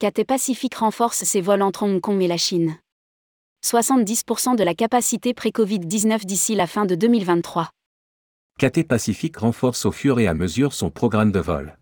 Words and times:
Cathay 0.00 0.24
Pacific 0.24 0.74
renforce 0.74 1.22
ses 1.22 1.40
vols 1.40 1.62
entre 1.62 1.84
Hong 1.84 2.00
Kong 2.00 2.20
et 2.20 2.26
la 2.26 2.36
Chine. 2.36 2.78
70% 3.64 4.56
de 4.56 4.64
la 4.64 4.74
capacité 4.74 5.34
pré-Covid-19 5.34 6.24
d'ici 6.24 6.56
la 6.56 6.66
fin 6.66 6.84
de 6.84 6.96
2023. 6.96 7.70
Cathay 8.58 8.82
Pacific 8.82 9.36
renforce 9.36 9.86
au 9.86 9.92
fur 9.92 10.18
et 10.18 10.26
à 10.26 10.34
mesure 10.34 10.72
son 10.72 10.90
programme 10.90 11.30
de 11.30 11.38
vol. 11.38 11.78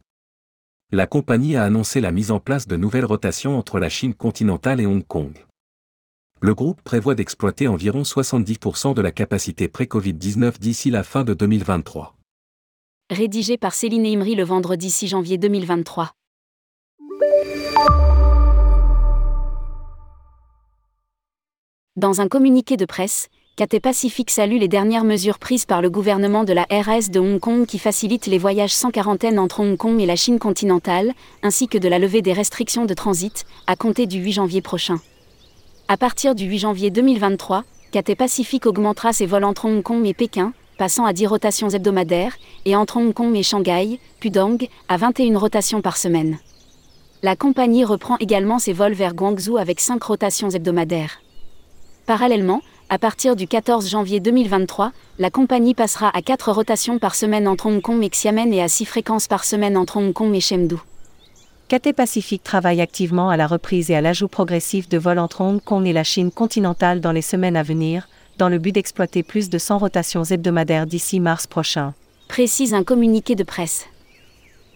La 0.90 1.06
compagnie 1.06 1.56
a 1.56 1.64
annoncé 1.64 2.02
la 2.02 2.12
mise 2.12 2.30
en 2.30 2.38
place 2.38 2.68
de 2.68 2.76
nouvelles 2.76 3.06
rotations 3.06 3.56
entre 3.56 3.78
la 3.78 3.88
Chine 3.88 4.12
continentale 4.12 4.82
et 4.82 4.86
Hong 4.86 5.06
Kong. 5.06 5.34
Le 6.42 6.54
groupe 6.54 6.82
prévoit 6.82 7.14
d'exploiter 7.14 7.66
environ 7.66 8.02
70% 8.02 8.92
de 8.92 9.00
la 9.00 9.10
capacité 9.10 9.68
pré-Covid-19 9.68 10.58
d'ici 10.58 10.90
la 10.90 11.02
fin 11.02 11.24
de 11.24 11.32
2023. 11.32 12.14
Rédigé 13.08 13.56
par 13.56 13.72
Céline 13.72 14.04
Imri 14.04 14.34
le 14.34 14.44
vendredi 14.44 14.90
6 14.90 15.08
janvier 15.08 15.38
2023. 15.38 16.12
Dans 21.96 22.20
un 22.20 22.26
communiqué 22.26 22.76
de 22.76 22.84
presse, 22.84 23.28
Cathay 23.54 23.78
Pacific 23.78 24.30
salue 24.30 24.56
les 24.58 24.66
dernières 24.66 25.04
mesures 25.04 25.38
prises 25.38 25.66
par 25.66 25.82
le 25.82 25.90
gouvernement 25.90 26.42
de 26.42 26.54
la 26.54 26.62
RS 26.62 27.10
de 27.10 27.20
Hong 27.20 27.38
Kong 27.38 27.66
qui 27.66 27.78
facilitent 27.78 28.26
les 28.26 28.38
voyages 28.38 28.74
sans 28.74 28.90
quarantaine 28.90 29.38
entre 29.38 29.60
Hong 29.60 29.76
Kong 29.76 30.00
et 30.00 30.06
la 30.06 30.16
Chine 30.16 30.38
continentale, 30.38 31.12
ainsi 31.42 31.68
que 31.68 31.76
de 31.76 31.86
la 31.86 31.98
levée 31.98 32.22
des 32.22 32.32
restrictions 32.32 32.86
de 32.86 32.94
transit, 32.94 33.44
à 33.66 33.76
compter 33.76 34.06
du 34.06 34.18
8 34.18 34.32
janvier 34.32 34.62
prochain. 34.62 35.00
À 35.86 35.98
partir 35.98 36.34
du 36.34 36.46
8 36.46 36.58
janvier 36.60 36.90
2023, 36.90 37.64
Cathay 37.92 38.16
Pacific 38.16 38.64
augmentera 38.64 39.12
ses 39.12 39.26
vols 39.26 39.44
entre 39.44 39.66
Hong 39.66 39.82
Kong 39.82 40.06
et 40.06 40.14
Pékin, 40.14 40.54
passant 40.78 41.04
à 41.04 41.12
10 41.12 41.26
rotations 41.26 41.68
hebdomadaires, 41.68 42.38
et 42.64 42.74
entre 42.74 42.96
Hong 42.96 43.12
Kong 43.12 43.36
et 43.36 43.42
Shanghai, 43.42 44.00
Pudong, 44.18 44.66
à 44.88 44.96
21 44.96 45.38
rotations 45.38 45.82
par 45.82 45.98
semaine. 45.98 46.38
La 47.24 47.36
compagnie 47.36 47.84
reprend 47.84 48.16
également 48.18 48.58
ses 48.58 48.72
vols 48.72 48.94
vers 48.94 49.14
Guangzhou 49.14 49.56
avec 49.56 49.78
5 49.78 50.02
rotations 50.02 50.50
hebdomadaires. 50.50 51.22
Parallèlement, 52.04 52.62
à 52.88 52.98
partir 52.98 53.36
du 53.36 53.46
14 53.46 53.88
janvier 53.88 54.18
2023, 54.18 54.90
la 55.20 55.30
compagnie 55.30 55.74
passera 55.74 56.10
à 56.16 56.20
4 56.20 56.50
rotations 56.50 56.98
par 56.98 57.14
semaine 57.14 57.46
entre 57.46 57.66
Hong 57.66 57.80
Kong 57.80 58.02
et 58.02 58.08
Xiamen 58.08 58.52
et 58.52 58.60
à 58.60 58.66
6 58.66 58.86
fréquences 58.86 59.28
par 59.28 59.44
semaine 59.44 59.76
entre 59.76 59.98
Hong 59.98 60.12
Kong 60.12 60.34
et 60.34 60.40
Chengdu. 60.40 60.74
Cathay 61.68 61.92
Pacific 61.92 62.42
travaille 62.42 62.80
activement 62.80 63.30
à 63.30 63.36
la 63.36 63.46
reprise 63.46 63.88
et 63.92 63.94
à 63.94 64.00
l'ajout 64.00 64.26
progressif 64.26 64.88
de 64.88 64.98
vols 64.98 65.20
entre 65.20 65.42
Hong 65.42 65.62
Kong 65.62 65.86
et 65.86 65.92
la 65.92 66.02
Chine 66.02 66.32
continentale 66.32 67.00
dans 67.00 67.12
les 67.12 67.22
semaines 67.22 67.56
à 67.56 67.62
venir, 67.62 68.08
dans 68.36 68.48
le 68.48 68.58
but 68.58 68.72
d'exploiter 68.72 69.22
plus 69.22 69.48
de 69.48 69.58
100 69.58 69.78
rotations 69.78 70.24
hebdomadaires 70.24 70.86
d'ici 70.86 71.20
mars 71.20 71.46
prochain. 71.46 71.94
Précise 72.26 72.74
un 72.74 72.82
communiqué 72.82 73.36
de 73.36 73.44
presse. 73.44 73.86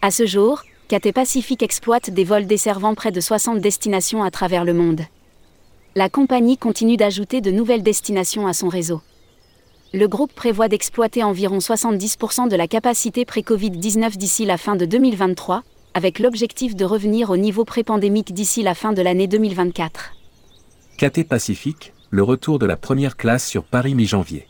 À 0.01 0.11
ce 0.11 0.25
jour, 0.25 0.63
Cathay 0.87 1.11
Pacific 1.11 1.63
exploite 1.63 2.09
des 2.09 2.23
vols 2.23 2.47
desservant 2.47 2.95
près 2.95 3.11
de 3.11 3.19
60 3.19 3.59
destinations 3.59 4.23
à 4.23 4.31
travers 4.31 4.63
le 4.65 4.73
monde 4.73 5.01
la 5.97 6.09
compagnie 6.09 6.59
continue 6.59 6.95
d'ajouter 6.95 7.41
de 7.41 7.49
nouvelles 7.49 7.81
destinations 7.81 8.45
à 8.45 8.53
son 8.53 8.69
réseau. 8.69 9.01
Le 9.93 10.07
groupe 10.07 10.31
prévoit 10.31 10.67
d'exploiter 10.67 11.23
environ 11.23 11.57
70% 11.57 12.49
de 12.49 12.55
la 12.55 12.67
capacité 12.67 13.25
pré-Covid-19 13.25 14.15
d'ici 14.15 14.45
la 14.45 14.59
fin 14.59 14.75
de 14.75 14.85
2023, 14.85 15.63
avec 15.95 16.19
l'objectif 16.19 16.75
de 16.75 16.85
revenir 16.85 17.31
au 17.31 17.37
niveau 17.37 17.65
pré-pandémique 17.65 18.31
d'ici 18.31 18.61
la 18.61 18.75
fin 18.75 18.93
de 18.93 19.01
l'année 19.01 19.25
2024. 19.25 20.13
Cathay 20.99 21.23
Pacific, 21.23 21.93
le 22.11 22.21
retour 22.21 22.59
de 22.59 22.67
la 22.67 22.77
première 22.77 23.17
classe 23.17 23.47
sur 23.47 23.63
Paris 23.63 23.95
mi-janvier. 23.95 24.47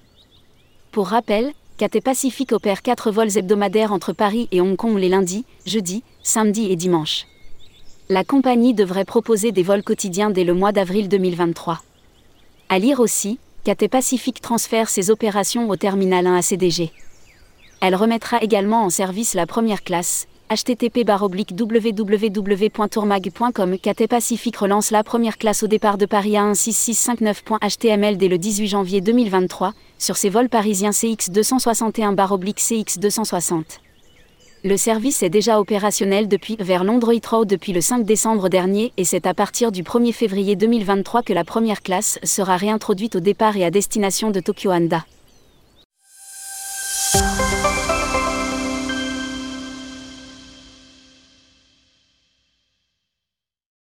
Pour 0.91 1.07
rappel, 1.07 1.53
Cathay 1.77 2.01
Pacific 2.01 2.51
opère 2.51 2.81
4 2.81 3.11
vols 3.11 3.37
hebdomadaires 3.37 3.93
entre 3.93 4.13
Paris 4.13 4.47
et 4.51 4.61
Hong 4.61 4.75
Kong 4.75 4.97
les 4.97 5.09
lundis, 5.09 5.45
jeudis, 5.65 6.03
samedis 6.23 6.71
et 6.71 6.75
dimanches 6.75 7.27
la 8.09 8.23
compagnie 8.23 8.73
devrait 8.73 9.03
proposer 9.03 9.51
des 9.51 9.63
vols 9.63 9.83
quotidiens 9.83 10.29
dès 10.29 10.45
le 10.45 10.53
mois 10.53 10.71
d'avril 10.71 11.09
2023. 11.09 11.81
À 12.69 12.79
lire 12.79 13.01
aussi, 13.01 13.37
Cathay 13.65 13.89
Pacific 13.89 14.39
transfère 14.39 14.87
ses 14.87 15.11
opérations 15.11 15.69
au 15.69 15.75
terminal 15.75 16.25
1 16.25 16.37
ACDG. 16.37 16.91
Elle 17.81 17.95
remettra 17.95 18.41
également 18.41 18.83
en 18.83 18.89
service 18.89 19.33
la 19.33 19.45
première 19.45 19.83
classe, 19.83 20.27
http 20.49 21.03
www.tourmag.com 21.51 23.77
Cathay 23.79 24.07
Pacific 24.07 24.55
relance 24.55 24.91
la 24.91 25.03
première 25.03 25.37
classe 25.37 25.63
au 25.63 25.67
départ 25.67 25.97
de 25.97 26.05
Paris 26.05 26.33
A16659.html 26.33 28.15
dès 28.15 28.29
le 28.29 28.37
18 28.37 28.67
janvier 28.67 29.01
2023, 29.01 29.73
sur 29.97 30.15
ses 30.15 30.29
vols 30.29 30.49
parisiens 30.49 30.91
CX261 30.91 32.15
CX260. 32.15 33.63
Le 34.63 34.77
service 34.77 35.21
est 35.21 35.29
déjà 35.29 35.59
opérationnel 35.59 36.27
depuis 36.27 36.57
vers 36.59 36.83
Londres 36.83 37.13
Heathrow 37.13 37.45
depuis 37.45 37.73
le 37.73 37.81
5 37.81 38.05
décembre 38.05 38.49
dernier 38.49 38.93
et 38.97 39.03
c'est 39.03 39.27
à 39.27 39.33
partir 39.33 39.71
du 39.71 39.83
1er 39.83 40.13
février 40.13 40.55
2023 40.55 41.23
que 41.23 41.33
la 41.33 41.43
première 41.43 41.81
classe 41.81 42.19
sera 42.23 42.57
réintroduite 42.57 43.17
au 43.17 43.19
départ 43.19 43.57
et 43.57 43.65
à 43.65 43.71
destination 43.71 44.31
de 44.31 44.39
Tokyo 44.39 44.71
Handa. 44.71 45.05